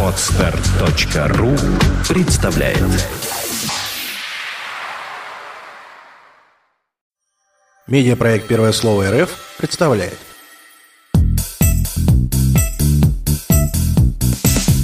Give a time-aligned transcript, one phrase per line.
[0.00, 1.56] Отстар.ру
[2.08, 2.78] представляет
[7.88, 10.16] Медиапроект «Первое слово РФ» представляет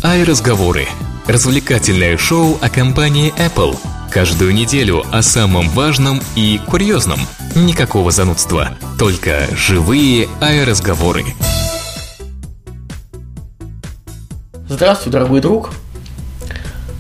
[0.03, 0.89] Ай-разговоры.
[1.29, 3.79] Развлекательное шоу о компании Apple.
[4.11, 7.21] Каждую неделю о самом важном и курьезном.
[7.55, 8.77] Никакого занудства.
[8.99, 11.25] Только живые ай-разговоры.
[14.81, 15.73] Здравствуй, дорогой друг.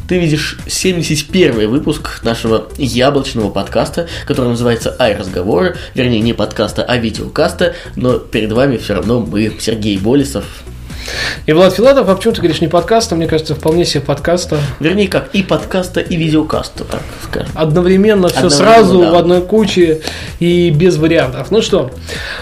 [0.06, 6.98] Ты видишь 71 выпуск нашего яблочного подкаста, который называется «Ай, разговоры», вернее, не подкаста, а
[6.98, 10.44] видеокаста, но перед вами все равно мы, Сергей Болесов,
[11.46, 13.16] И Влад Филатов, а почему ты говоришь не подкаста?
[13.16, 14.58] Мне кажется, вполне себе подкаста.
[14.78, 17.50] вернее, как и подкаста, и видеокаста, так скажем.
[17.54, 19.10] Одновременно все Одновременно, сразу да.
[19.10, 20.00] в одной куче
[20.38, 21.50] и без вариантов.
[21.50, 21.90] Ну что,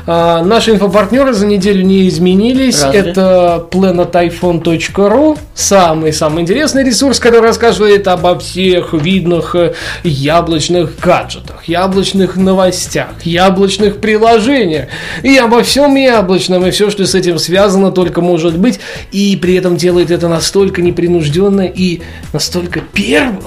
[0.07, 2.83] а, наши инфопартнеры за неделю не изменились.
[2.83, 3.01] Разве?
[3.01, 13.09] Это planetiphone.ru, самый-самый интересный ресурс, который рассказывает обо всех видных э, яблочных гаджетах, яблочных новостях,
[13.25, 14.89] яблочных приложениях
[15.23, 18.81] и обо всем яблочном и все, что с этим связано, только может быть.
[19.13, 22.01] И при этом делает это настолько непринужденно и
[22.33, 23.43] настолько первым,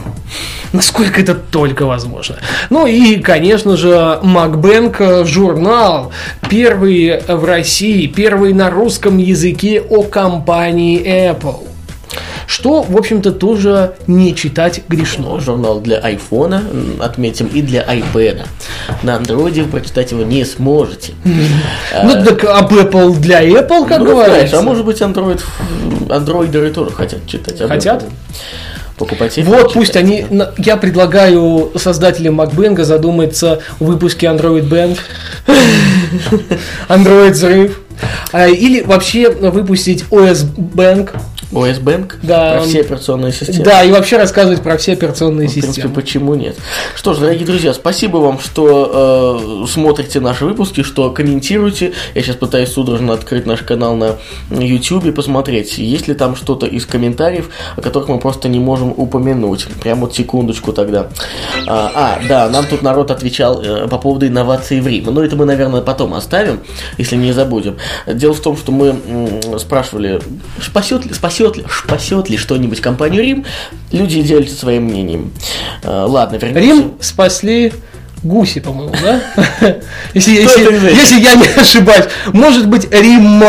[0.74, 2.38] насколько это только возможно.
[2.70, 3.90] Ну и, конечно же,
[4.24, 6.12] MacBank э, журнал,
[6.50, 11.71] первый в России, первый на русском языке о компании Apple.
[12.52, 15.40] Что, в общем-то, тоже не читать грешно.
[15.40, 16.62] Журнал для айфона,
[17.00, 18.42] отметим, и для iPad.
[19.04, 21.14] На андроиде вы прочитать его не сможете.
[21.24, 24.60] Ну, так об Apple для Apple, как Ну, говорится.
[24.60, 25.40] а может быть, Android,
[26.10, 27.58] андроидеры тоже хотят читать.
[27.66, 28.04] Хотят?
[28.98, 30.26] Покупать iPhone, Вот, пусть они...
[30.30, 34.98] на- Я предлагаю создателям MacBank задуматься о выпуске Android Bank,
[36.90, 37.80] Android взрыв,
[38.32, 41.10] а, или вообще выпустить OS Bank,
[41.52, 43.64] OS Bank Да, про он- все операционные системы.
[43.66, 45.94] да, и вообще рассказывать про все операционные В принципе, системы.
[45.94, 46.56] почему нет?
[46.96, 51.94] Что ж, дорогие друзья, спасибо вам, что э, смотрите наши выпуски, что комментируете.
[52.16, 54.16] Я сейчас пытаюсь судорожно открыть наш канал на
[54.50, 58.94] YouTube и посмотреть, есть ли там что-то из комментариев, о которых мы просто не можем
[58.96, 59.68] упомянуть.
[59.82, 61.08] Прям вот секундочку тогда.
[61.68, 65.06] А, а, да, нам тут народ отвечал э, по поводу инноваций в Рим.
[65.14, 66.60] Но это мы, наверное, потом оставим,
[66.98, 67.78] если не забудем.
[68.08, 70.22] Дело в том, что мы м, спрашивали,
[70.62, 73.46] спасет ли, спасет ли, спасет ли что-нибудь компанию Рим.
[73.92, 75.32] Люди делятся своим мнением.
[75.84, 76.62] Э, ладно, вернемся.
[76.62, 77.74] Рим спасли
[78.24, 79.22] гуси, по-моему, да?
[80.14, 82.06] Если, я не ошибаюсь.
[82.34, 83.44] Может быть, Рим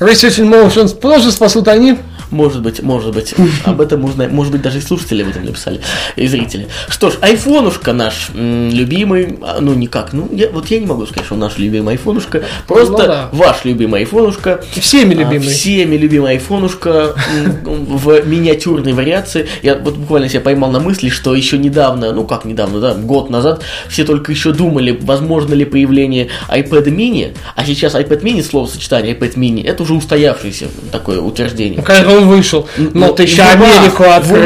[0.00, 1.98] Research in Motion тоже спасут они?
[2.30, 3.34] Может быть, может быть.
[3.64, 5.80] Об этом можно, может быть, даже и слушатели об этом написали,
[6.16, 6.68] и зрители.
[6.88, 11.06] Что ж, айфонушка наш м, любимый, а, ну никак, ну я, вот я не могу
[11.06, 13.28] сказать, что наш любимый айфонушка, просто Ну да.
[13.32, 14.60] ваш любимый айфонушка.
[14.72, 15.48] Всеми А, любимый.
[15.48, 17.14] Всеми любимый айфонушка
[17.64, 19.48] в миниатюрной вариации.
[19.62, 23.30] Я вот буквально себя поймал на мысли, что еще недавно, ну как недавно, да, год
[23.30, 29.14] назад, все только еще думали, возможно ли появление iPad mini, а сейчас iPad mini, словосочетание
[29.14, 31.82] iPad mini, это уже устоявшееся такое утверждение.
[31.82, 34.42] Когда он вышел, но ты еще умах- Америку открыл.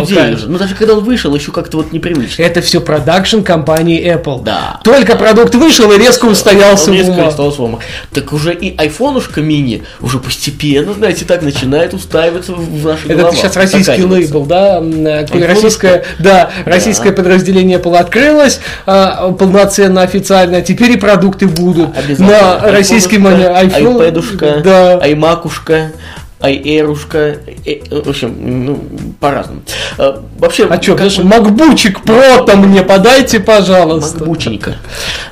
[0.00, 0.34] людей конечно.
[0.36, 0.48] уже.
[0.48, 2.42] Ну даже когда он вышел, еще как-то вот непривычно.
[2.42, 4.42] Это все продакшн компании Apple.
[4.42, 4.80] Да.
[4.84, 7.80] Только продукт вышел и резко устоялся Он в резко в умах.
[8.12, 13.56] Так уже и айфонушка мини уже постепенно, знаете, так начинает устраиваться в наши Это сейчас
[13.56, 14.80] российский лейбл, да?
[14.82, 15.46] Э, Айфонушка?
[15.48, 20.62] Российское, да, российское подразделение Apple открылось а, полноценно, официально.
[20.62, 23.54] Теперь и продукты будут на российском iPhone.
[23.54, 24.98] айпэдушка, Да.
[24.98, 25.92] аймакушка,
[26.42, 28.84] айэрушка, э, в общем, ну,
[29.20, 29.62] по-разному.
[29.98, 34.18] Э, Вообще, А что, конечно, макбучик про-то мне подайте, пожалуйста.
[34.18, 34.76] Макбученько.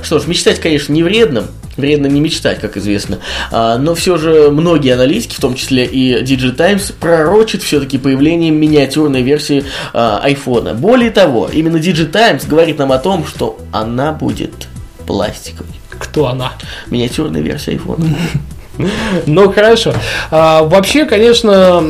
[0.03, 1.44] Что ж, мечтать, конечно, не вредно.
[1.76, 3.19] Вредно не мечтать, как известно.
[3.50, 9.22] А, но все же многие аналитики, в том числе и DigiTimes, пророчат все-таки появление миниатюрной
[9.22, 10.75] версии а, айфона.
[10.75, 14.69] Более того, именно DigiTimes говорит нам о том, что она будет
[15.06, 15.71] пластиковой.
[15.91, 16.53] Кто она?
[16.91, 18.04] Миниатюрная версия айфона.
[19.27, 19.95] Ну хорошо.
[20.31, 21.83] А, вообще, конечно,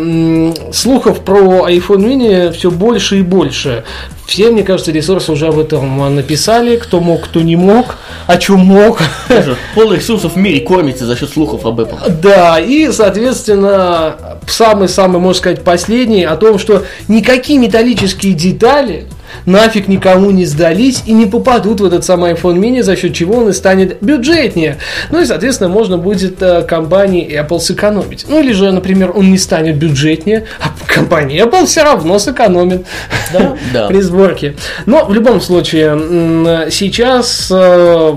[0.73, 3.85] слухов про iPhone mini все больше и больше.
[4.27, 6.77] Все, мне кажется, ресурсы уже об этом написали.
[6.77, 7.97] Кто мог, кто не мог,
[8.27, 9.00] о чем мог.
[9.29, 11.99] Тоже Пол ресурсов в мире кормится за счет слухов об Apple.
[12.23, 19.09] Да, и, соответственно, самый-самый, можно сказать, последний о том, что никакие металлические детали
[19.47, 23.37] нафиг никому не сдались и не попадут в этот самый iPhone mini, за счет чего
[23.37, 24.79] он и станет бюджетнее.
[25.11, 28.27] Ну и, соответственно, можно будет э, компании Apple сэкономить.
[28.29, 32.87] Ну или же, например, он не станет бюджетнее, а компания Apple все равно сэкономит
[33.32, 33.88] Да, да.
[33.88, 34.56] при сборке.
[34.87, 38.15] Но в любом случае, сейчас э,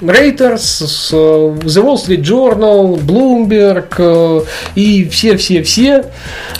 [0.00, 4.40] Reuters, э, The Wall Street Journal, Bloomberg э,
[4.74, 6.04] и все-все-все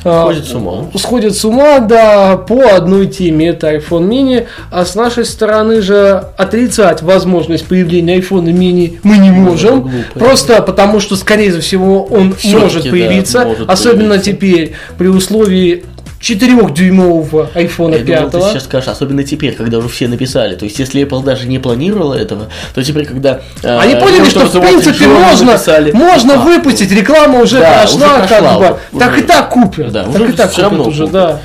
[0.04, 0.90] э, Сходят с ума.
[0.96, 3.48] сходят с ума, да, по одной теме.
[3.48, 4.46] Это iPhone mini.
[4.70, 9.82] А с нашей стороны же отрицать возможность появления iPhone mini мы не можем.
[9.82, 9.96] глупо.
[10.18, 13.44] Просто потому, что, скорее всего, он может да, появиться.
[13.44, 14.32] может особенно появиться.
[14.32, 15.84] теперь при условии
[16.20, 18.32] 4-дюймового iPhone Я думал, 5.
[18.32, 20.54] ты сейчас скажешь, особенно теперь, когда уже все написали.
[20.54, 23.40] То есть, если Apple даже не планировала этого, то теперь, когда...
[23.62, 25.58] э, Они поняли, что в принципе можно,
[25.94, 28.78] можно выпустить, реклама уже Да, прошла, уже прошла, как бы.
[28.92, 29.92] уже- так и так купят.
[29.92, 31.12] Да, так уже и так купят равно уже, купят.
[31.12, 31.40] да.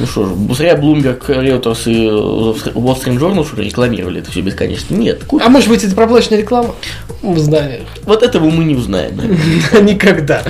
[0.00, 4.40] Ну что ж, зря Bloomberg, Reuters и Wall Street Journal что ли, рекламировали это все
[4.40, 4.94] бесконечно.
[4.94, 5.46] Нет, купят.
[5.46, 6.74] А может быть это проплаченная реклама
[7.22, 7.82] зданиях?
[8.04, 9.18] Вот этого мы не узнаем.
[9.82, 10.42] Никогда.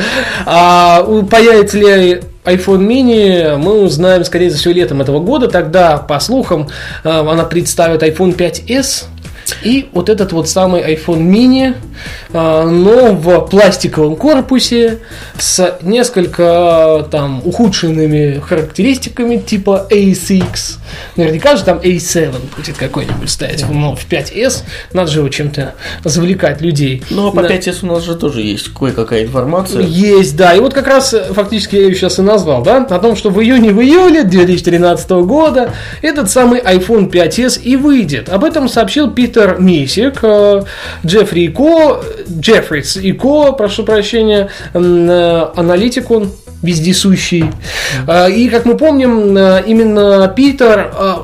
[0.47, 5.49] А появится ли iPhone mini, мы узнаем, скорее всего, летом этого года.
[5.49, 6.69] Тогда, по слухам,
[7.05, 9.07] э, она представит iPhone 5s.
[9.63, 11.75] И вот этот вот самый iPhone mini,
[12.33, 15.01] но в пластиковом корпусе
[15.39, 20.79] с несколько э, там ухудшенными характеристиками типа ASX.
[21.17, 24.63] Наверняка же там A7 будет какой-нибудь стоять ну, в 5s.
[24.93, 27.03] Надо же его чем-то завлекать людей.
[27.11, 27.49] Ну, а по Да.
[27.49, 29.83] 5S у нас же тоже есть кое-какая информация.
[29.83, 30.55] Есть, да.
[30.55, 33.31] И вот как раз э, фактически я ее сейчас и назвал, да, о том, что
[33.31, 35.73] в июне, в июле 2013 года
[36.03, 38.29] этот самый iPhone 5s и выйдет.
[38.29, 40.63] Об этом сообщил Питер Мисик, э,
[41.05, 41.49] Джеффри и
[41.87, 42.05] Ко,
[42.41, 46.31] Джеффрис и Ко, прошу прощения, э, аналитик он
[46.63, 47.45] вездесущий.
[48.07, 51.15] Э, И, как мы помним, э, именно Питер э,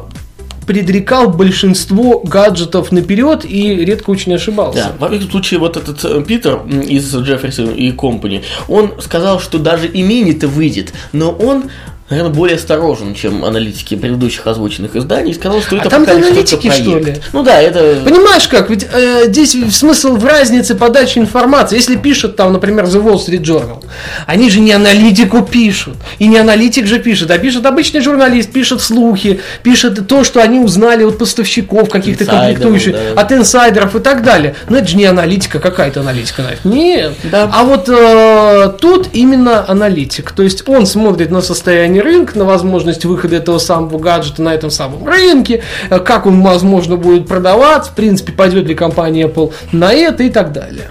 [0.66, 4.78] предрекал большинство гаджетов наперед и редко очень ошибался.
[4.78, 9.58] Да, во всяком случае, вот этот э, Питер из Джефферсон и Компани, он сказал, что
[9.58, 11.64] даже и мини-то выйдет, но он
[12.12, 16.16] наверное, более осторожен, чем аналитики предыдущих озвученных изданий, и сказал, что это А там пока
[16.18, 17.16] аналитики, что ли?
[17.32, 18.02] Ну да, это...
[18.04, 18.68] Понимаешь как?
[18.68, 21.76] Ведь э, здесь смысл в разнице подачи информации.
[21.76, 23.82] Если пишут там, например, The Wall Street Journal,
[24.26, 25.96] они же не аналитику пишут.
[26.18, 30.58] И не аналитик же пишет, а пишет обычный журналист, пишет слухи, пишет то, что они
[30.58, 33.22] узнали от поставщиков каких-то комплектующих, да.
[33.22, 34.54] от инсайдеров и так далее.
[34.68, 36.42] Но это же не аналитика, какая-то аналитика.
[36.42, 36.64] Нафиг.
[36.64, 37.14] Нет.
[37.24, 37.50] Да.
[37.50, 40.32] А вот э, тут именно аналитик.
[40.32, 44.70] То есть он смотрит на состояние рынка, на возможность выхода этого самого гаджета на этом
[44.70, 49.92] самом рынке, э, как он, возможно, будет продаваться, в принципе, пойдет ли компания Apple на
[49.92, 50.90] это и так далее.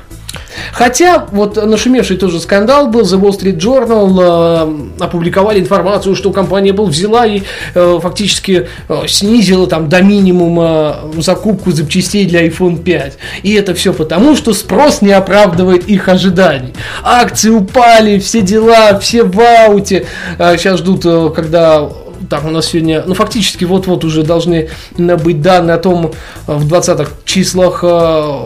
[0.72, 6.72] Хотя, вот нашумевший тоже скандал был, The Wall Street Journal э, опубликовали информацию, что компания
[6.72, 7.42] Apple взяла и
[7.74, 13.18] э, фактически э, снизила там до минимума закупку запчастей для iPhone 5.
[13.44, 16.74] И это все потому, что спрос не оправдывает их ожиданий.
[17.04, 20.06] Акции упали, все дела, все в ауте.
[20.38, 21.90] Э, сейчас ждут, э, когда
[22.30, 26.12] так, у нас сегодня, ну, фактически вот-вот уже должны быть данные о том
[26.48, 28.40] э, в 20-х числах, э,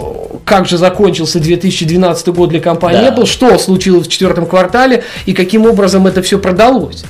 [0.46, 3.16] как же закончился 2012 год для компании Да.
[3.16, 7.06] Apple, что случилось в четвертом квартале и каким образом это все продалось.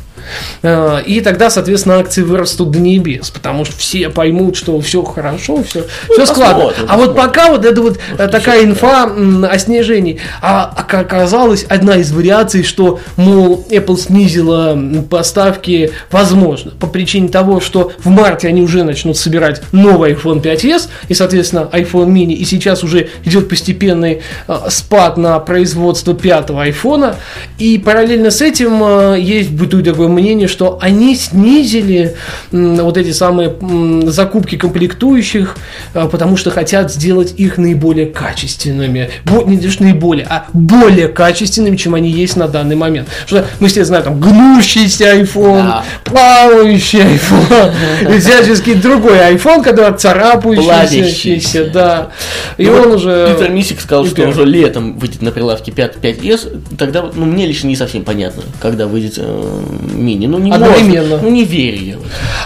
[0.63, 5.63] Э, И тогда, соответственно, акции вырастут до небес, потому что все поймут, что все хорошо,
[5.63, 6.63] все, все складно.
[6.65, 9.03] Ну, А вот пока вот это вот э, такая еще инфа
[9.49, 10.19] о снижении.
[10.41, 14.77] А ока- оказалась одна из вариаций, что, мол, Apple снизила
[15.09, 20.89] поставки, возможно, по причине того, что в марте они уже начнут собирать новый iPhone 5s
[21.07, 27.15] и, соответственно, iPhone mini, и сейчас уже идет постепенный э, спад на производство пятого айфона.
[27.57, 32.15] И параллельно с этим есть бытует такое мнение, что они снизили
[32.51, 33.55] вот эти самые
[34.09, 35.57] закупки комплектующих,
[35.93, 39.09] э, потому что хотят сделать их наиболее качественными.
[39.45, 43.07] Не лишь наиболее, а более качественными, чем они есть на данный момент.
[43.27, 45.83] Что мы все знаем, там, гнущийся iPhone, Да.
[46.03, 47.73] плавающий iPhone,
[48.15, 52.09] и всячески другой iPhone, который царапающийся, да.
[52.57, 53.33] И он уже...
[53.33, 56.75] Питер Мисик сказал, что уже летом выйдет на прилавке 5, 5S.
[56.77, 59.19] Тогда, ну, мне лично не совсем понятно, когда выйдет
[60.05, 60.27] мини.
[60.27, 61.09] Ну, не Одновременно.
[61.09, 61.23] может.
[61.23, 61.95] Ну, не верю я.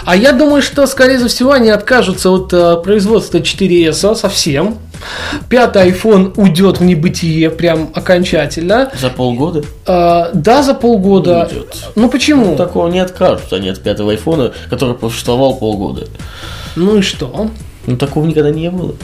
[0.04, 4.78] А я думаю, что, скорее всего, они откажутся от э, производства 4S совсем.
[5.48, 8.90] Пятый iPhone уйдет в небытие прям окончательно.
[9.00, 11.48] За полгода Э, да, за полгода.
[11.50, 11.76] Не уйдет.
[11.96, 12.56] Ну почему?
[12.56, 16.06] такого не откажутся они от пятого айфона, который просуществовал полгода.
[16.76, 17.50] Ну и что?
[17.90, 18.94] Ну, такого никогда не было.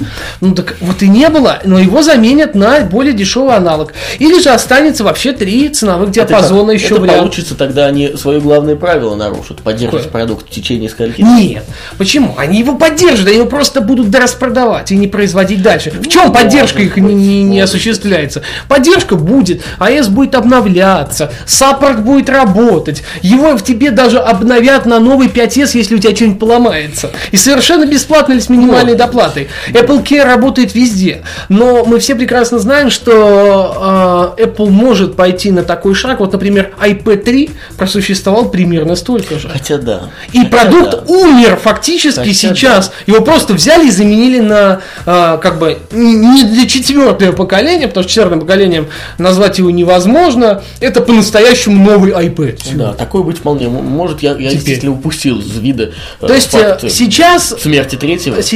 [0.40, 3.92] Ну так вот и не было, но его заменят на более дешевый аналог.
[4.18, 7.18] Или же останется вообще три ценовых диапазона это, еще это вариант.
[7.18, 9.60] получится, тогда они свое главное правило нарушат.
[9.62, 10.20] Поддерживать Какое?
[10.20, 11.64] продукт в течение скольки Нет.
[11.98, 12.34] Почему?
[12.36, 15.90] Они его поддержат, они его просто будут дораспродавать и не производить дальше.
[15.90, 18.42] В чем может поддержка их не, быть, не- не осуществляется?
[18.68, 25.28] Поддержка будет, АЭС будет обновляться, саппорт будет работать, его в тебе даже обновят на новый
[25.28, 27.10] 5С, если у тебя что-нибудь поломается.
[27.32, 29.48] И совершенно бесплатно или с минимальной минимальной доплатой.
[29.68, 35.62] Apple Care работает везде, но мы все прекрасно знаем, что э, Apple может пойти на
[35.62, 36.20] такой шаг.
[36.20, 39.48] Вот, например, iPad 3 просуществовал примерно столько же.
[39.48, 40.10] Хотя да.
[40.32, 41.02] И Хотя продукт да.
[41.06, 42.92] умер фактически Хотя сейчас.
[43.06, 48.12] Его просто взяли и заменили на э, как бы не для четвертого поколения, потому что
[48.12, 50.62] четвертым поколением назвать его невозможно.
[50.80, 52.58] Это по-настоящему новый iPad.
[52.74, 54.22] Да, такое быть вполне может.
[54.22, 54.54] Я, я Теперь.
[54.54, 58.36] естественно, упустил из вида э, То есть э, факт, э, сейчас смерти третьего.
[58.36, 58.46] Сейчас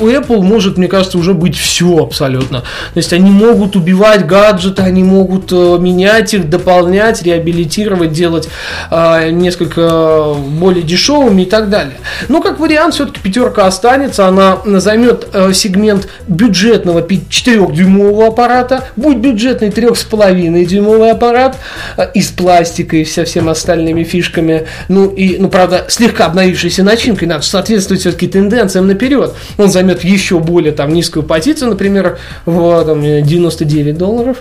[0.00, 2.60] у Apple может, мне кажется, уже быть все абсолютно.
[2.60, 8.48] То есть они могут убивать гаджеты, они могут э, менять их, дополнять, реабилитировать, делать
[8.90, 11.96] э, несколько более дешевыми и так далее.
[12.28, 19.68] Но как вариант, все-таки пятерка останется, она займет э, сегмент бюджетного 4-дюймового аппарата, будет бюджетный
[19.68, 21.56] 3,5-дюймовый аппарат
[21.96, 24.66] э, из пластика и со всеми остальными фишками.
[24.88, 29.34] Ну и, ну правда, слегка обновившейся начинкой, надо соответствовать все-таки тенденциям наперед.
[29.58, 34.38] Он займет еще более там низкую позицию, например, в там, 99 долларов,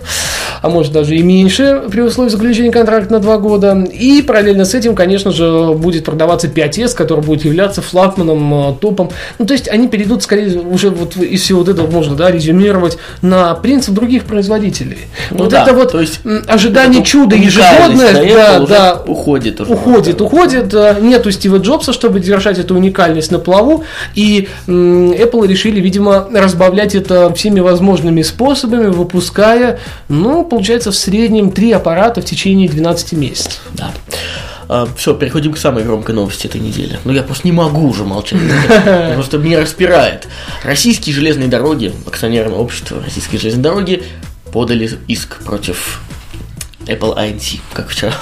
[0.62, 3.88] а может даже и меньше при условии заключения контракта на 2 года.
[3.92, 9.10] И параллельно с этим, конечно же, будет продаваться 5S, который будет являться флагманом, э, топом.
[9.40, 12.98] Ну, то есть они перейдут скорее уже вот из всего вот этого можно да, резюмировать
[13.22, 15.00] на принцип других производителей.
[15.32, 19.62] Ну вот да, это вот то есть ожидание эта чуда ежегодное, да, уже да, уходит
[19.62, 19.74] уже.
[19.74, 20.74] уходит, уходит.
[20.74, 23.84] Э, Нету Стива Джобса, чтобы держать эту уникальность на плаву.
[24.16, 31.52] И м, Apple решили, видимо, разбавлять это всеми возможными способами, выпуская, ну, получается, в среднем
[31.52, 33.62] три аппарата в течение 12 месяцев.
[33.74, 34.88] Да.
[34.96, 37.00] все, переходим к самой громкой новости этой недели.
[37.04, 38.40] Ну, я просто не могу уже молчать.
[39.16, 40.28] Просто меня распирает.
[40.64, 44.04] Российские железные дороги, акционерное общество Российские железные дороги
[44.52, 46.02] подали иск против
[46.88, 48.14] Apple INC, как вчера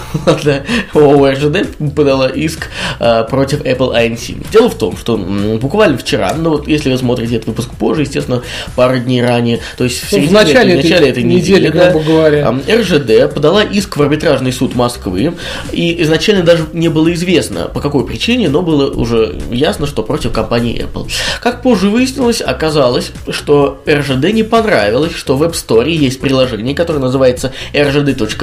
[0.43, 0.63] да,
[0.93, 4.45] ООО РЖД подала иск э, против Apple INC.
[4.51, 8.01] Дело в том, что м, буквально вчера, ну вот если вы смотрите этот выпуск позже,
[8.01, 8.41] естественно,
[8.75, 11.67] пару дней ранее, то есть в, Ну, в середине начале в этой начале этой недели,
[11.67, 12.55] недели, да, говоря.
[12.69, 15.33] РЖД подала иск в арбитражный суд Москвы,
[15.71, 20.31] и изначально даже не было известно, по какой причине, но было уже ясно, что против
[20.31, 21.09] компании Apple.
[21.41, 26.99] Как позже выяснилось, оказалось, что РЖД не понравилось, что в App Store есть приложение, которое
[26.99, 27.53] называется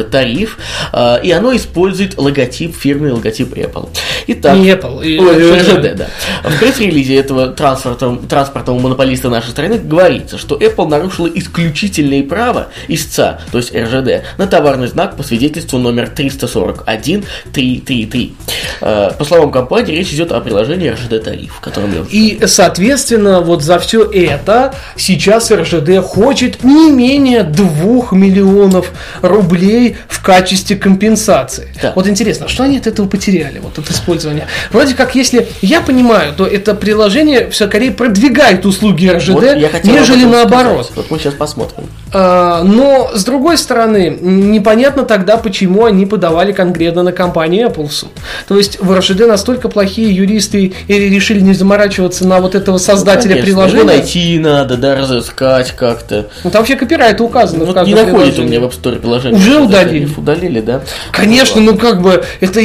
[0.09, 0.51] rgd.tarif,
[0.93, 3.89] а, и оно использует логотип, фирменный логотип Apple.
[4.27, 5.19] Итак, Не Apple, и.
[5.19, 6.07] RGD, да.
[6.45, 13.41] В пресс-релизе этого транспортного, транспортного монополиста нашей страны говорится, что Apple нарушила исключительные права истца,
[13.53, 18.33] то есть РЖД, на товарный знак по свидетельству номер 341-333.
[18.81, 23.41] Э, По словам компании, речь идет о приложении РЖД тариф, в котором я И, соответственно,
[23.41, 31.69] вот за все это сейчас РЖД хочет не менее 2 миллионов рублей в качестве компенсации.
[31.83, 31.93] Да.
[31.95, 34.47] Вот интересно, что они от этого потеряли, вот от использования?
[34.71, 40.25] Вроде как, если я понимаю, то это приложение все скорее продвигает услуги РЖД, Вот нежели
[40.25, 40.87] наоборот.
[40.87, 40.97] сказать.
[40.97, 41.85] Вот мы сейчас посмотрим.
[42.13, 47.93] А, Но, с другой стороны, непонятно тогда, почему они подавали конкретно на компанию Apple в
[47.93, 48.11] суд.
[48.47, 53.35] То есть в РЖД настолько плохие юристы или решили не заморачиваться на вот этого создателя
[53.35, 53.85] Конечно, его приложения.
[53.85, 56.29] найти надо, да, разыскать как-то.
[56.45, 59.39] Ну, там вообще копирайт указано каждом не находит у меня в App Store приложение.
[59.39, 60.09] Уже удалили?
[60.17, 60.83] Удалили, да?
[61.13, 62.61] Конечно, ну как бы это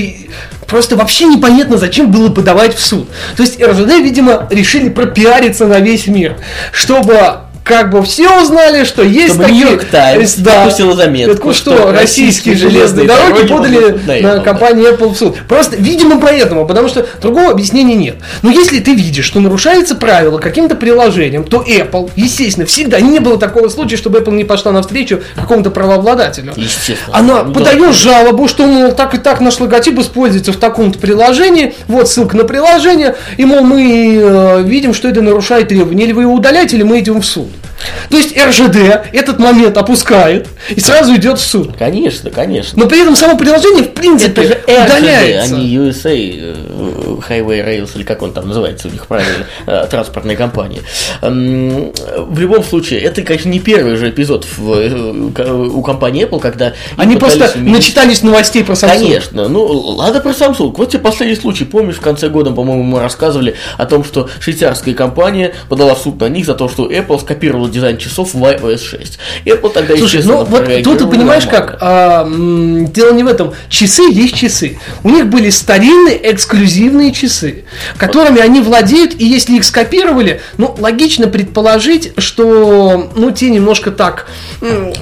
[0.67, 3.07] просто вообще непонятно, зачем было подавать в суд.
[3.35, 6.37] То есть РЖД, видимо, решили пропиариться на весь мир,
[6.71, 7.19] чтобы
[7.63, 9.77] как бы все узнали, что есть Чтобы такие...
[9.77, 15.37] Times да, заметку, что, что российские железные дороги подали подают на компанию Apple в суд.
[15.47, 18.15] Просто, видимо, поэтому, потому что другого объяснения нет.
[18.41, 23.37] Но если ты видишь, что нарушается правило каким-то приложением, то Apple, естественно, всегда не было
[23.37, 26.53] такого случая, чтобы Apple не пошла навстречу какому-то правообладателю.
[26.55, 27.17] Естественно.
[27.17, 27.93] Она Ну, подает да.
[27.93, 32.43] жалобу, что, мол, так и так наш логотип используется в таком-то приложении, вот ссылка на
[32.43, 36.83] приложение, и, мол, мы э, видим, что это нарушает требования, или вы его удаляете, или
[36.83, 37.52] мы идем в суд.
[37.53, 37.72] Gold.
[38.09, 38.77] То есть РЖД
[39.13, 41.71] этот момент опускает и сразу идет в суд.
[41.77, 42.81] Конечно, конечно.
[42.81, 45.55] Но при этом само приложение, в принципе, Это же RGD, удаляется.
[45.55, 50.35] а не USA Highway Rails, или как он там называется у них правильно, э, транспортная
[50.35, 50.81] компания.
[51.21, 56.73] В любом случае, это, конечно, не первый же эпизод в, э, у компании Apple, когда
[56.97, 58.89] Они просто уместить- начитались новостей про Samsung.
[58.89, 60.73] Конечно, ну ладно про Samsung.
[60.75, 61.65] Вот тебе последний случай.
[61.65, 66.19] Помнишь, в конце года, по-моему, мы рассказывали о том, что швейцарская компания подала в суд
[66.19, 69.19] на них за то, что Apple скопировала дизайн часов в iOS 6.
[69.45, 73.53] Apple тогда, Слушай, ну вот тут ты понимаешь как, а, дело не в этом.
[73.69, 74.77] Часы есть часы.
[75.03, 77.65] У них были старинные эксклюзивные часы,
[77.97, 84.27] которыми они владеют, и если их скопировали, ну, логично предположить, что, ну, те немножко так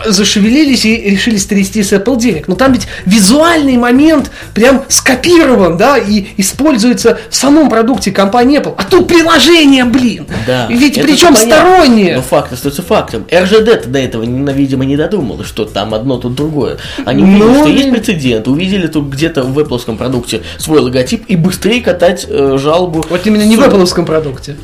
[0.06, 2.48] зашевелились и решили стрясти с Apple денег.
[2.48, 8.76] Но там ведь визуальный момент прям скопирован, да, и используется в самом продукте компании Apple.
[8.78, 10.28] А тут приложение, блин!
[10.48, 10.68] Да.
[10.68, 12.16] И Ведь причем стороннее.
[12.16, 13.26] Но факт остается фактом.
[13.34, 16.78] РЖД-то до этого, видимо, не додумалось, что там одно, тут другое.
[17.06, 21.26] Они увидели, Ну, что и- есть прецедент, увидели тут где-то в Apple продукте свой логотип
[21.28, 23.04] и быстрее катать э, жалобу.
[23.10, 23.62] Вот именно не в.
[23.62, 24.56] Apple продукте.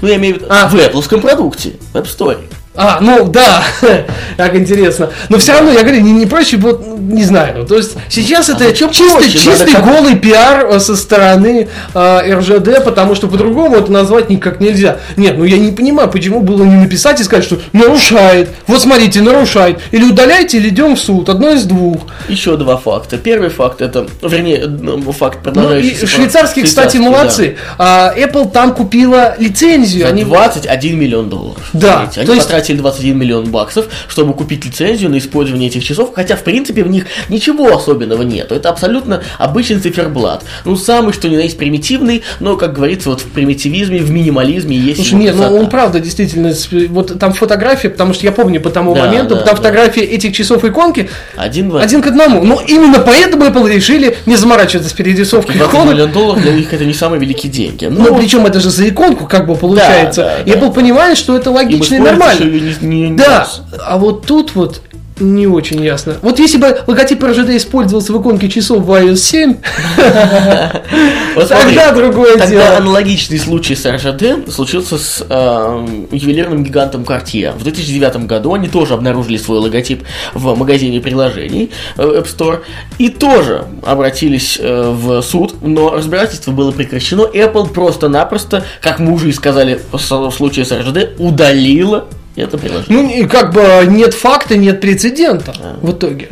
[0.00, 0.68] Ну, я имею в виду, А.
[0.68, 2.38] в Apple продукте, в App Store.
[2.76, 3.62] А, ну да,
[4.36, 5.10] как интересно.
[5.28, 7.66] Но все равно, я говорю, не, не проще, вот, ну, не знаю.
[7.66, 9.38] То есть сейчас это зачем чистый, проще?
[9.50, 14.30] Надо чистый как- голый пиар э, со стороны э, РЖД, потому что по-другому это назвать
[14.30, 14.98] никак нельзя.
[15.16, 18.50] Нет, ну я не понимаю, почему было не написать и сказать, что нарушает.
[18.68, 19.80] Вот смотрите, нарушает.
[19.90, 21.28] Или удаляйте, или идем в суд.
[21.28, 22.02] Одно из двух.
[22.28, 23.18] Еще два факта.
[23.18, 26.06] Первый факт это, вернее, ну, факт Ну, и продолжающийся.
[26.06, 27.56] швейцарские, кстати, молодцы.
[27.78, 30.04] А, Apple там купила лицензию.
[30.04, 31.68] За Они 21 миллион долларов.
[31.72, 35.82] Да, Смотрите, Они то есть- потратили 21 миллион баксов, чтобы купить лицензию на использование этих
[35.82, 38.54] часов, хотя, в принципе, в них ничего особенного нету.
[38.54, 40.44] Это абсолютно обычный циферблат.
[40.66, 44.76] Ну, самый, что ни на есть, примитивный, но, как говорится, вот в примитивизме, в минимализме
[44.76, 46.52] есть Слушай, нет, ну он правда действительно,
[46.88, 49.56] вот там фотография, потому что я помню по тому Да, моменту, да, там да.
[49.56, 52.44] фотография этих часов иконки Один, в один к одному.
[52.44, 55.94] Но именно поэтому Apple решили не заморачиваться с перерисовкой 20 иконок.
[55.94, 57.86] миллион долларов для них это не самые великие деньги.
[57.86, 60.22] Ну, Ну, причем это же за иконку как бы получается.
[60.22, 60.52] да, да.
[60.58, 62.44] Apple понимает, что это логично и нормально.
[62.58, 63.46] Не- не- не Да,
[63.86, 64.80] а вот тут вот
[65.18, 66.16] не очень ясно.
[66.22, 69.56] Вот если бы логотип RGD использовался в иконке часов в iOS 7,
[71.36, 72.76] Вот Тогда другое тогда дело.
[72.78, 77.52] аналогичный случай с RGD случился с э, ювелирным гигантом Cartier.
[77.56, 80.02] В 2009 году они тоже обнаружили свой логотип
[80.34, 82.60] в магазине приложений э, App Store
[82.98, 87.22] и тоже обратились э, в суд, но разбирательство было прекращено.
[87.32, 92.86] Apple просто-напросто, как мы уже и сказали в случае с RGD, удалила это приложение.
[93.02, 96.28] ну и как бы нет факта, нет прецедента в итоге.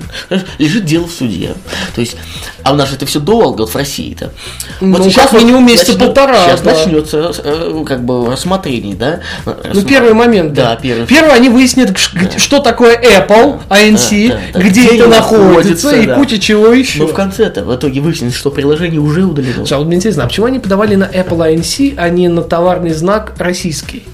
[0.59, 1.55] Лежит дело в суде.
[1.95, 2.17] То есть,
[2.62, 4.33] а у нас же это все долго, вот в России-то.
[4.81, 6.75] Ну, как минимум месяца полтора, Сейчас да.
[6.75, 9.21] начнется э, как бы рассмотрение, да?
[9.45, 10.71] Ну, первый момент, да.
[10.71, 11.07] Да, первый.
[11.07, 14.61] Первый они выяснят, г- что такое Apple, ANC, Да, да, да.
[14.61, 16.14] где, Где это находится, находится, и да.
[16.14, 17.00] куча чего еще.
[17.00, 19.64] Но в конце-то в итоге выяснилось, что приложение уже удалено.
[19.71, 22.93] А вот мне интересно, а почему они подавали на Apple ANC, а не на товарный
[22.93, 24.04] знак российский?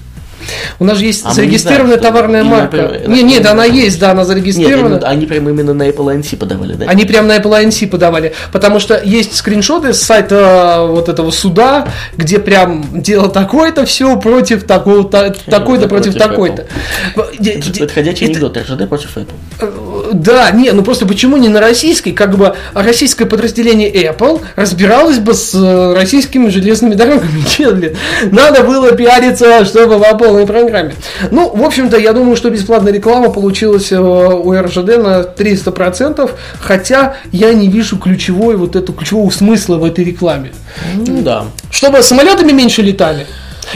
[0.79, 2.77] У нас же есть А зарегистрированная знаем, что товарная именно марка.
[2.77, 4.95] при- Не, нет, она Нет, есть, да, она Нет, зарегистрирована.
[4.95, 6.85] именно- они прямо именно на Apple NC подавали, да?
[6.87, 10.35] Они прям на Apple ANC подавали, потому что есть скриншоты с сайта
[10.79, 16.67] э, вот этого суда, где прям дело такое-то все против такого-то, такой-то против против такой-то.
[17.15, 19.33] Это, ходячий анекдот RGD против Apple.
[19.61, 25.19] Э, Да, не, ну просто почему не на российской, как бы российское подразделение Apple разбиралось
[25.19, 27.43] бы с э, российскими железными дорогами.
[28.31, 30.95] Надо было пиариться, чтобы по полной программе.
[31.31, 37.15] Ну, в общем-то, я думаю, что бесплатная реклама получилась э, у РЖД на 300%, хотя
[37.31, 40.51] я не вижу ключевой вот эту ключевого смысла в этой рекламе.
[40.93, 41.45] Ну да.
[41.71, 43.25] Чтобы самолетами меньше летали.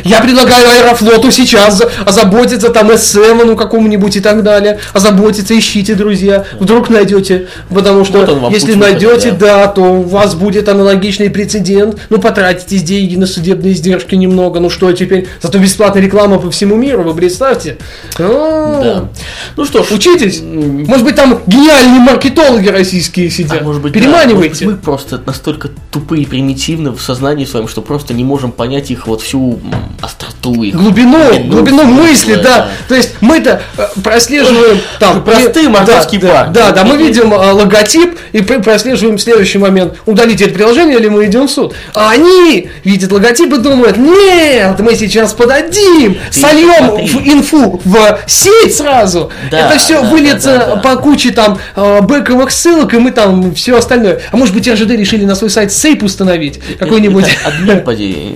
[0.03, 4.79] Я предлагаю Аэрофлоту сейчас за- озаботиться там S7 ну какому-нибудь и так далее.
[4.93, 6.45] Озаботиться, ищите, друзья.
[6.59, 7.47] Вдруг найдете.
[7.69, 9.65] Потому что Вот он вам если найдете, да.
[9.65, 11.99] да, то у вас будет аналогичный прецедент.
[12.09, 14.59] Ну, потратите деньги на судебные издержки немного.
[14.59, 15.27] Ну что теперь?
[15.41, 17.77] Зато бесплатная реклама по всему миру, вы представьте.
[18.17, 19.09] Да.
[19.55, 20.41] Ну что ж, Учитесь.
[20.41, 23.61] Может быть, там гениальные маркетологи российские сидят.
[23.61, 24.37] А может быть, да, Переманивайте.
[24.49, 28.51] может быть, мы просто настолько тупые и примитивны в сознании своем, что просто не можем
[28.51, 30.75] понять их вот всю м, остроту их.
[30.75, 32.41] глубину, глубину глубину мысли, да.
[32.43, 32.67] да.
[32.87, 36.53] То есть мы-то э, прослеживаем там Простые мордовские да, парни.
[36.53, 39.95] Да, да, мы видим э, логотип и пр- прослеживаем следующий момент.
[40.05, 41.73] Удалите это приложение или мы идем в суд.
[41.93, 48.19] А они видят логотип и думают, нет, мы сейчас подадим, Ты сольем в инфу в
[48.27, 49.31] сеть сразу.
[49.51, 50.81] Да, это все да, выльется да, да, да.
[50.81, 54.21] по куче там э, бэковых ссылок, и мы там все остальное.
[54.31, 57.25] А может быть, РЖД решили на свой сайт сейп установить какой-нибудь.
[57.65, 58.35] Это поди,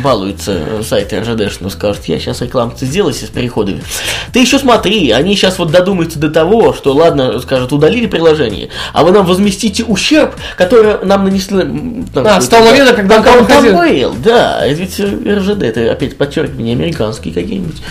[0.00, 3.82] балуется э, сайт РЖД, что скажет, я сейчас рекламу сделаю с переходами.
[4.32, 9.04] Ты еще смотри, они сейчас вот додумаются до того, что, ладно, скажут, удалили приложение, а
[9.04, 12.04] вы нам возместите ущерб, который нам нанесли...
[12.12, 13.76] там, А, с того момента, когда ходил.
[13.76, 17.82] был, да, ведь РЖД, это опять подчеркивание, американские какие-нибудь.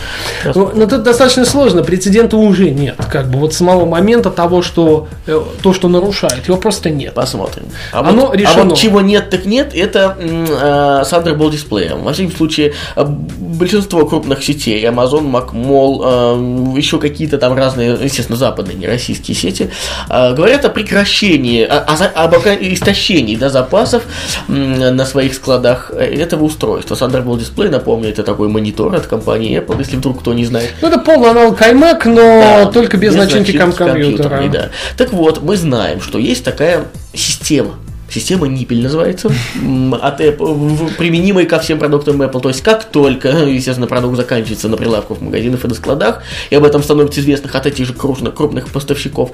[0.55, 2.95] Ну, но тут достаточно сложно, прецедента уже нет.
[3.11, 7.13] Как бы вот самого момента того, что э, то, что нарушает, его просто нет.
[7.13, 7.65] Посмотрим.
[7.91, 8.63] А Оно вот, а решено.
[8.65, 11.89] вот чего нет, так нет, это э, Thunderbolt дисплея.
[11.89, 11.98] знаем.
[12.03, 18.37] Во всяком случае, э, большинство крупных сетей, Amazon, Macmall, э, еще какие-то там разные, естественно,
[18.37, 19.69] западные, не российские сети,
[20.09, 24.03] э, говорят о прекращении, о- о об истощении да, запасов
[24.47, 26.95] на своих складах этого устройства.
[26.95, 30.73] Thunderbolt Display, напомню, это такой монитор от компании Apple, если вдруг кто не знает.
[30.81, 34.43] Ну, это полный аналог iMac, но Да, только без, начинки ком- с компьютера.
[34.51, 34.69] да.
[34.97, 37.75] Так вот, мы знаем, что есть такая система.
[38.09, 42.41] Система Ниппель называется, от Apple, применимая ко всем продуктам Apple.
[42.41, 46.63] То есть, как только, естественно, продукт заканчивается на прилавках магазинов и на складах, и об
[46.63, 49.31] этом становится известно от этих же крупных, крупных поставщиков,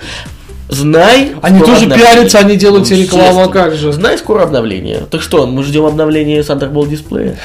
[0.70, 1.34] знай...
[1.42, 3.92] Они тоже пиарятся, они делают себе рекламу, а как же?
[3.92, 5.04] Знай, скоро обновление.
[5.10, 7.38] Так что, мы ждем обновления Thunderbolt дисплея?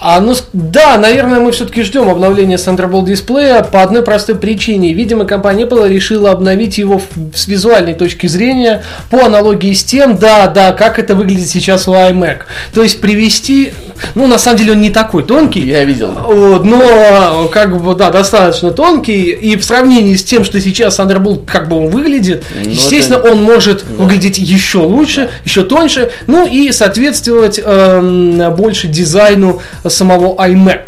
[0.00, 4.92] А, ну, да, наверное, мы все-таки ждем обновления Thunderbolt дисплея по одной простой причине.
[4.92, 7.00] Видимо, компания Apple решила обновить его
[7.34, 11.92] с визуальной точки зрения по аналогии с тем, да, да, как это выглядит сейчас у
[11.92, 12.40] iMac.
[12.74, 13.72] То есть привести,
[14.14, 16.12] ну, на самом деле он не такой тонкий, Я видел.
[16.12, 21.44] вот, но как бы да, достаточно тонкий, и в сравнении с тем, что сейчас Thunderbolt
[21.46, 26.46] как бы он выглядит, Ну, естественно, это- он может выглядеть еще лучше, еще тоньше, ну
[26.46, 30.82] и соответствовать эм, больше дизайну самого iMac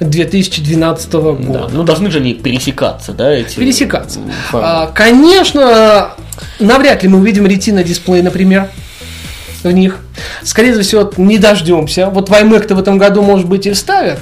[0.00, 1.58] 2012 года.
[1.58, 1.68] Да.
[1.72, 3.56] Ну, должны же они пересекаться, да, эти...
[3.56, 4.20] Пересекаться.
[4.50, 4.66] формы.
[4.66, 6.10] А, конечно,
[6.60, 8.68] навряд ли мы увидим ретина дисплей, например,
[9.66, 9.98] в них.
[10.42, 12.08] Скорее всего, не дождемся.
[12.08, 14.18] Вот в iMac-то в этом году, может быть, и вставят,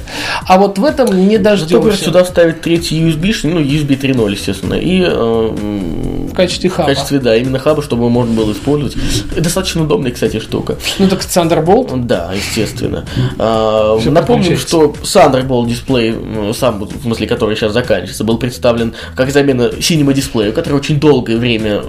[0.47, 2.05] а вот в этом не Зато, говорят, дождемся.
[2.05, 6.89] сюда вставить третий USB, ну, USB 3.0, естественно, и э, В качестве в хаба.
[6.89, 8.97] качестве, да, именно хаба, чтобы можно было использовать.
[9.37, 10.77] Достаточно удобная, кстати, штука.
[10.99, 12.05] Ну так Thunderbolt.
[12.07, 13.05] Да, естественно.
[13.39, 16.13] А, напомним, что Thunderbolt дисплей,
[16.59, 21.37] сам, в смысле, который сейчас заканчивается, был представлен как замена Cinema дисплею, который очень долгое
[21.37, 21.83] время...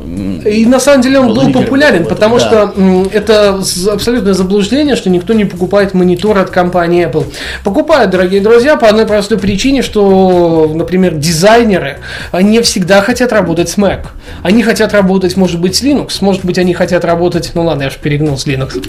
[0.45, 2.45] И на самом деле он Был популярен, в этом, потому да.
[2.45, 7.25] что это абсолютное заблуждение, что никто не покупает монитор от компании Apple.
[7.63, 11.97] Покупают, дорогие друзья, по одной простой причине, что, например, дизайнеры
[12.31, 14.05] а, не всегда хотят работать с Mac.
[14.43, 17.89] Они хотят работать, может быть, с Linux, может быть, они хотят работать, ну ладно, я
[17.89, 18.85] же перегнул с Linux.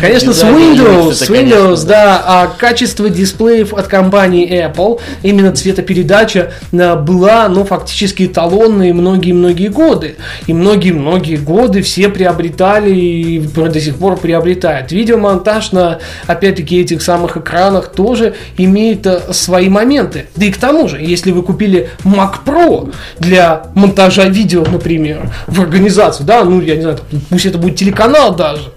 [0.00, 6.96] Конечно, с Windows, с Windows, да, а качество дисплеев от компании Apple, именно цветопередача а,
[6.96, 10.16] была, ну, фактически эталонной многие-многие годы.
[10.46, 14.92] И многие-многие годы все приобретали и до сих пор приобретают.
[14.92, 20.26] Видеомонтаж на, опять-таки, этих самых экранах тоже имеет а, свои моменты.
[20.36, 25.60] Да и к тому же, если вы купили Mac Pro для монтажа видео, например, в
[25.60, 28.72] организацию, да, ну, я не знаю, пусть это будет телеканал даже,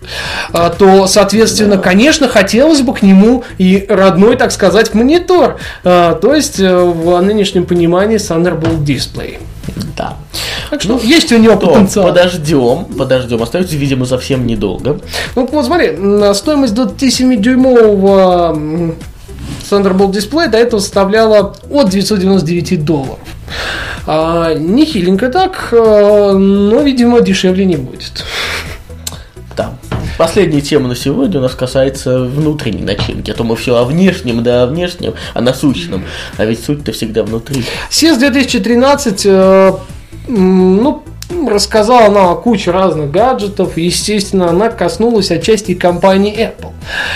[0.51, 5.57] а, то, соответственно, конечно, хотелось бы к нему и родной, так сказать, монитор.
[5.83, 9.37] А, То есть, э, в нынешнем понимании Thunderbolt Display.
[9.97, 10.17] Да.
[10.69, 12.07] Так что есть у него То, потенциал.
[12.07, 13.41] подождем, подождем.
[13.41, 14.99] Остается, видимо, совсем недолго.
[15.35, 15.89] Ну, вот смотри,
[16.33, 18.95] стоимость 27-дюймового м,
[19.73, 23.19] Thunderbolt дисплея до этого составляла от 999 долларов.
[24.05, 28.25] А, нехиленько так, а, но, видимо, дешевле не будет.
[29.55, 29.73] Да.
[30.17, 33.31] Последняя тема на сегодня у нас касается внутренней начинки.
[33.31, 36.03] А то мы все о внешнем, да о внешнем, о насущном.
[36.37, 37.63] А ведь суть-то всегда внутри.
[37.89, 39.73] CES 2013, э,
[40.27, 41.03] ну,
[41.47, 43.77] рассказала нам о куче разных гаджетов.
[43.77, 46.71] Естественно, она коснулась отчасти компании Apple.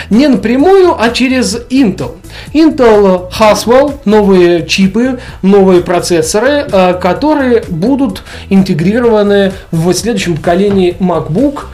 [0.09, 2.15] Не напрямую, а через Intel.
[2.53, 11.65] Intel Haswell, новые чипы, новые процессоры, э, которые будут интегрированы в следующем поколении MacBook,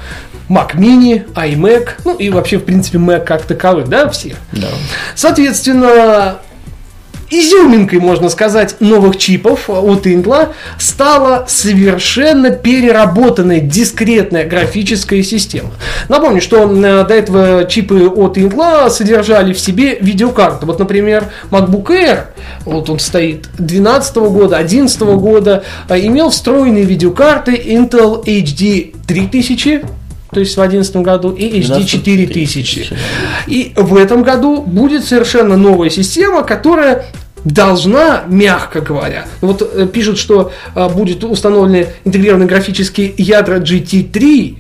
[0.50, 4.36] Mac Mini, iMac, ну и вообще, в принципе, Mac как таковых, да, все.
[4.52, 4.68] Да.
[5.16, 6.38] Соответственно,
[7.30, 15.72] изюминкой, можно сказать, новых чипов от Intel стала совершенно переработанная дискретная графическая система.
[16.10, 20.66] Напомню, что э, до этого чипы от Intel содержали в себе видеокарты.
[20.66, 22.26] Вот, например, MacBook Air,
[22.66, 29.86] вот он стоит 2012 года, 2011 года, э, имел встроенные видеокарты Intel HD 3000,
[30.34, 32.66] то есть в 2011 году, и HD 12 4000.
[32.66, 32.94] 4000.
[33.48, 37.06] И в этом году будет совершенно новая система, которая
[37.44, 44.58] должна, мягко говоря, вот э, пишут, что э, будет установлены интегрированные графические ядра GT3,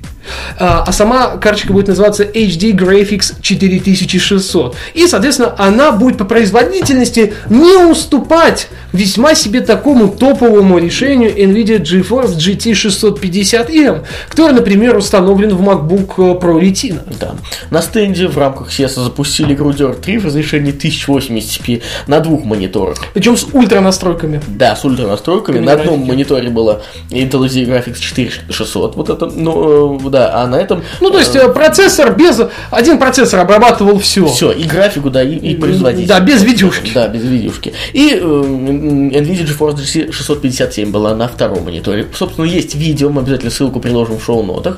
[0.59, 4.75] а а сама карточка будет называться HD Graphics 4600.
[4.93, 12.37] И, соответственно, она будет по производительности не уступать весьма себе такому топовому решению NVIDIA GeForce
[12.37, 17.01] GT 650M, который, например, установлен в MacBook Pro Retina.
[17.19, 17.35] Да.
[17.71, 22.97] На стенде в рамках CES запустили Dirt 3 в разрешении 1080p на двух мониторах.
[23.13, 24.41] Причем с ультра настройками.
[24.47, 25.59] Да, с ультра настройками.
[25.59, 30.55] На одном мониторе было Intel HD Graphics 4600, вот это ну, э, да, а на
[30.57, 30.83] этом...
[31.01, 32.39] Ну, то есть, э, процессор без...
[32.69, 34.27] Один процессор обрабатывал все.
[34.27, 36.07] Все, и графику, да, и, и производитель.
[36.07, 36.91] Да, без видюшки.
[36.93, 37.73] Да, без видюшки.
[37.93, 42.05] И э, NVIDIA GeForce GT 657 была на втором мониторе.
[42.13, 44.77] Собственно, есть видео, мы обязательно ссылку приложим в шоу-нотах.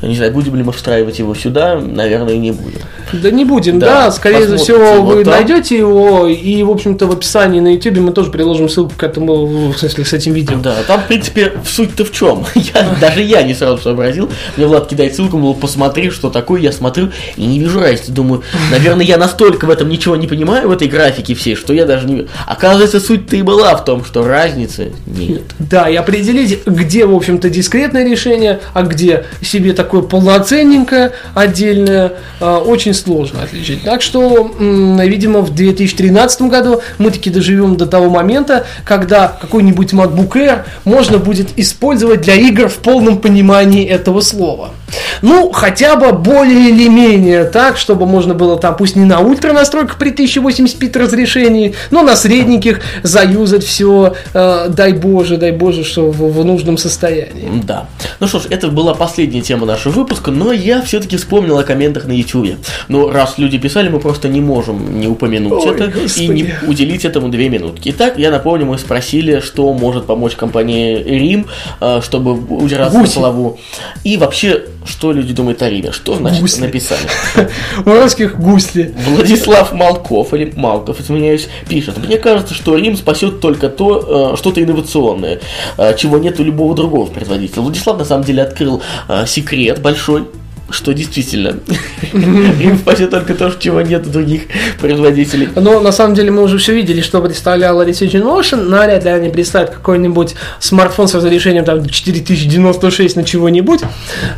[0.00, 2.80] Не знаю, будем ли мы встраивать его сюда, наверное, не будем.
[3.12, 5.34] Да не будем, да, Да, скорее всего вы там.
[5.34, 9.72] найдете его, и, в общем-то, в описании на YouTube мы тоже приложим ссылку к этому,
[9.72, 10.56] в смысле, с этим видео.
[10.56, 12.46] Да, там, в принципе, суть-то в чем?
[12.54, 14.30] Я, даже я не сразу сообразил.
[14.56, 16.60] Мне Влад кидает ссылку, мол, посмотри, что такое.
[16.60, 18.12] Я смотрю и не вижу разницы.
[18.12, 21.86] Думаю, наверное, я настолько в этом ничего не понимаю, в этой графике всей, что я
[21.86, 22.28] даже не...
[22.46, 25.42] Оказывается, суть-то и была в том, что разницы нет.
[25.58, 32.56] Да, и определить, где, в общем-то, дискретное решение, а где себе такое полноценненькое, отдельное, э,
[32.56, 33.82] очень сложно отличить.
[33.82, 40.32] Так что, видимо, в 2013 году мы таки доживем до того момента, когда какой-нибудь MacBook
[40.34, 44.59] Air можно будет использовать для игр в полном понимании этого слова.
[44.60, 44.79] Iowa.
[45.22, 49.52] Ну, хотя бы более или менее так, чтобы можно было там, пусть не на ультра
[49.52, 56.32] настройках при 1080p разрешении, но на средненьких заюзать все, дай боже, дай боже, что в,
[56.32, 57.62] в нужном состоянии.
[57.64, 57.88] Да.
[58.20, 62.06] Ну что ж, это была последняя тема нашего выпуска, но я все-таки вспомнил о комментах
[62.06, 62.56] на YouTube.
[62.88, 66.22] Ну, раз люди писали, мы просто не можем не упомянуть Ой, это господи.
[66.22, 67.90] и не уделить этому две минутки.
[67.90, 71.46] Итак, я напомню, мы спросили, что может помочь компании Рим,
[71.80, 73.14] э, чтобы удержаться Гуси.
[73.14, 73.58] на плаву.
[74.04, 75.92] И вообще, что люди думают о Риме?
[75.92, 76.62] Что значит Гусли.
[76.62, 77.00] написали?
[77.86, 78.92] У русских гусли.
[79.06, 81.96] Владислав Малков, или Малков, извиняюсь, пишет.
[81.98, 85.40] Мне кажется, что Рим спасет только то, э, что-то инновационное,
[85.78, 87.62] э, чего нет у любого другого производителя.
[87.62, 90.26] Владислав, на самом деле, открыл э, секрет большой,
[90.70, 91.56] что действительно
[92.12, 94.42] Рим спасет только то, чего нет у других
[94.80, 95.48] производителей.
[95.54, 98.68] Но на самом деле мы уже все видели, что представляла Resident Motion.
[98.68, 103.80] Навряд ли они представят какой-нибудь смартфон с разрешением там 4096 на чего-нибудь.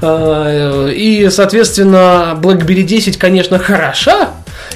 [0.01, 4.31] А, И, соответственно, BlackBerry 10, конечно, хороша,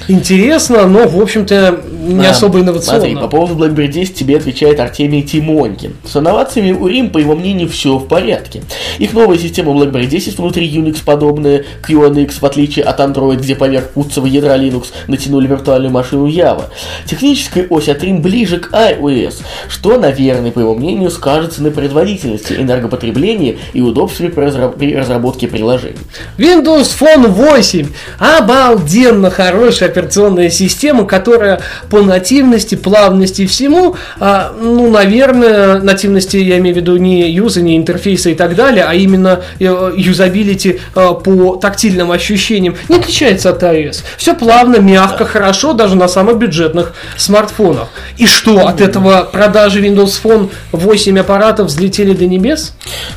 [0.08, 3.20] интересно, но, в общем-то, не А, особо Смотри, инновационно.
[3.20, 5.94] по поводу BlackBerry 10 тебе отвечает Артемий Тимонькин.
[6.04, 8.62] С инновациями у Рим, по его мнению, все в порядке.
[8.98, 13.90] Их новая система BlackBerry 10 внутри Unix подобная QNX, в отличие от Android, где поверх
[13.92, 16.64] куцевого ядра Linux натянули виртуальную машину Java.
[17.06, 22.54] Техническая ось от Рим ближе к iOS, что, наверное, по его мнению, скажется на производительности,
[22.54, 25.98] энергопотреблении и удобстве при разра- при разработке приложений.
[26.38, 27.86] Windows Phone 8.
[28.18, 36.58] Обалденно хорошая операционная система, которая по нативности, плавности и всему, а, ну, наверное, нативности я
[36.58, 41.10] имею в виду не юза, не интерфейса и так далее, а именно э, юзабилити э,
[41.24, 44.02] по тактильным ощущениям, не отличается от iOS.
[44.18, 47.88] Все плавно, мягко, хорошо, даже на самых бюджетных смартфонах.
[48.18, 52.74] И что, от этого продажи Windows Phone 8 аппаратов взлетели до небес?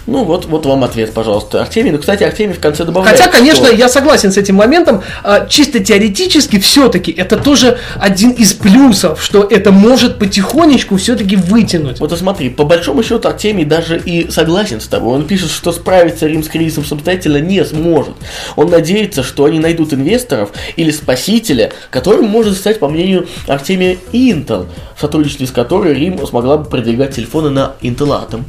[0.08, 1.92] Ну вот, вот вам ответ, пожалуйста, Артемий.
[1.92, 5.02] Ну, кстати, Артемий в конце добавляет, Хотя, конечно, что- я согласен с этим моментом.
[5.24, 12.00] а, Чисто теоретически, все-таки это тоже один из плюсов, что это может потихонечку все-таки вытянуть.
[12.00, 15.16] Вот смотри, по большому счету Артемий даже и согласен с тобой.
[15.16, 18.14] Он пишет, что справиться Рим с кризисом самостоятельно не сможет.
[18.56, 24.68] Он надеется, что они найдут инвесторов или спасителя, которым может стать, по мнению Артемия, Intel,
[24.96, 28.44] в сотрудничестве с которой Рим смогла бы продвигать телефоны на Intel Atom.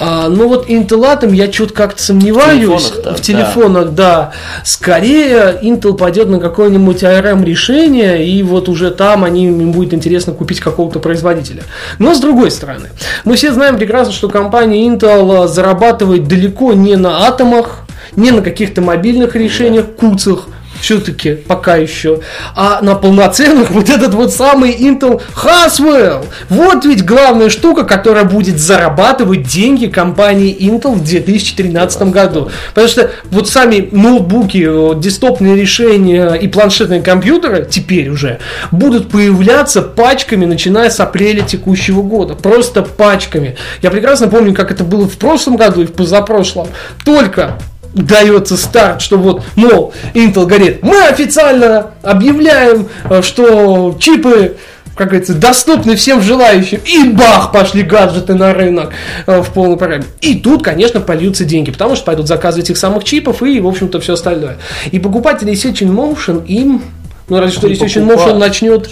[0.00, 2.60] А, ну вот Intel Atom я что-то как-то сомневаюсь.
[2.60, 4.32] В телефонах-то, в телефонах, да.
[4.64, 10.32] Скорее Intel пойдет на какое-нибудь ARM решение, и вот уже там они, им будет интересно
[10.32, 11.62] купить какого-то производителя.
[11.98, 12.88] Но с другой стороны,
[13.24, 17.80] мы все знаем прекрасно, что компания Intel зарабатывает далеко не на атомах,
[18.16, 20.48] не на каких-то мобильных решениях, куцах,
[20.82, 22.20] все-таки пока еще,
[22.56, 26.26] а на полноценных вот этот вот самый Intel Haswell.
[26.48, 32.50] Вот ведь главная штука, которая будет зарабатывать деньги компании Intel в 2013 году.
[32.70, 38.40] Потому что вот сами ноутбуки, э, десктопные решения и планшетные компьютеры теперь уже
[38.72, 42.34] будут появляться пачками, начиная с апреля текущего года.
[42.34, 43.56] Просто пачками.
[43.82, 46.66] Я прекрасно помню, как это было в прошлом году и в позапрошлом.
[47.04, 47.56] Только
[47.94, 54.56] дается старт, что вот, мол, Intel говорит, мы официально объявляем, э, что чипы
[54.94, 56.80] как говорится, доступны всем желающим.
[56.84, 58.92] И бах, пошли гаджеты на рынок
[59.26, 60.04] э, в полной программе.
[60.20, 64.00] И тут, конечно, польются деньги, потому что пойдут заказы этих самых чипов и, в общем-то,
[64.00, 64.58] все остальное.
[64.90, 66.82] И покупатели Research Motion им,
[67.28, 68.34] ну, разве что Research покупать.
[68.34, 68.90] Motion начнет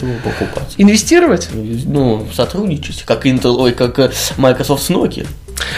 [0.78, 1.48] инвестировать.
[1.52, 5.26] Ну, сотрудничать, как Intel, ой, как э, Microsoft с Nokia.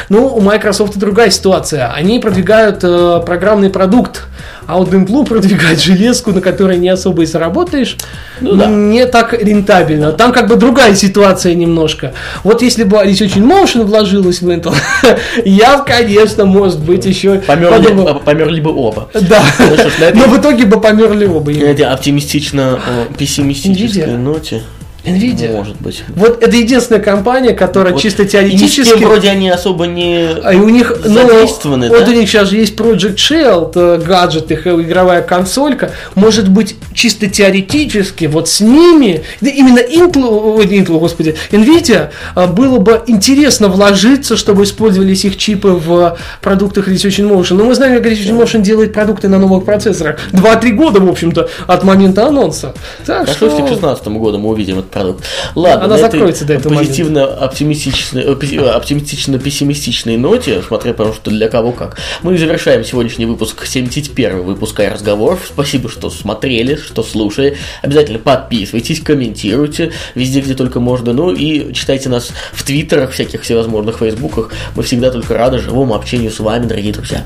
[0.09, 1.93] Ну, у Microsoft другая ситуация.
[1.93, 4.25] Они продвигают э, программный продукт,
[4.67, 7.97] а вот Intel продвигает железку, на которой не особо и заработаешь,
[8.41, 8.67] Ну да.
[8.67, 10.13] не так рентабельно.
[10.13, 12.13] Там как бы другая ситуация немножко.
[12.45, 14.75] Вот если бы Alice очень Motion вложилась в Intel,
[15.45, 19.09] я, конечно, может быть, еще Померли, подумал- померли бы оба.
[19.15, 19.77] Да, Ну
[20.15, 21.51] но в итоге бы померли оба.
[21.51, 22.79] На этой оптимистично
[23.19, 24.17] пессимистической Nvidia.
[24.17, 24.63] ноте.
[25.05, 25.57] Nvidia.
[25.57, 26.05] Может быть.
[26.15, 28.01] Вот это единственная компания, которая Вот.
[28.01, 29.03] чисто И ни с теоретически...
[29.03, 30.29] вроде они особо не...
[30.43, 32.11] А и у них, ну, задействованы, вот да?
[32.11, 35.91] у них сейчас же есть Project Shield, э, гаджет, их э, игровая консолька.
[36.15, 42.79] Может быть, чисто теоретически, вот с ними, да именно Intel, Intel, господи, Nvidia, э, было
[42.79, 47.55] бы интересно вложиться, чтобы использовались их чипы в продуктах Research in Motion.
[47.55, 50.21] Но мы знаем, как Research in Motion делает продукты на новых процессорах.
[50.31, 52.73] 2-3 года, в общем-то, от момента анонса.
[53.05, 53.81] Так Хорошо, если к что...
[53.81, 55.25] 2016 году мы увидим продукт.
[55.55, 61.15] Ладно, Она на этой закроется до этого позитивно-оптимистичной, э, песи- э, оптимистично-пессимистичной ноте, смотря потому
[61.15, 65.41] что для кого как, мы завершаем сегодняшний выпуск, 71 выпуск «Ай разговоров».
[65.47, 67.57] Спасибо, что смотрели, что слушали.
[67.83, 71.13] Обязательно подписывайтесь, комментируйте везде, где только можно.
[71.13, 74.51] Ну и читайте нас в твиттерах, всяких всевозможных фейсбуках.
[74.77, 77.25] Мы всегда только рады живому общению с вами, дорогие друзья.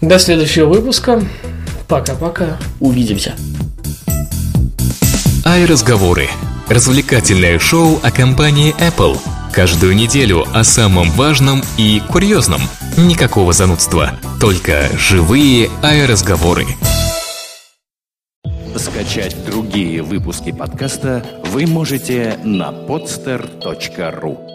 [0.00, 1.22] До следующего выпуска.
[1.88, 2.58] Пока-пока.
[2.80, 3.34] Увидимся.
[5.44, 6.28] Ай-разговоры.
[6.68, 9.18] Развлекательное шоу о компании Apple.
[9.54, 12.60] Каждую неделю о самом важном и курьезном.
[12.98, 14.18] Никакого занудства.
[14.38, 16.66] Только живые ай-разговоры.
[18.76, 24.47] Скачать другие выпуски подкаста вы можете на podster.ru